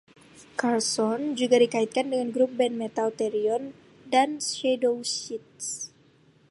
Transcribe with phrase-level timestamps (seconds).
[0.59, 3.63] Karlsson juga dikaitkan dengan grup band metal Therion
[4.13, 5.67] dan Shadowseeds.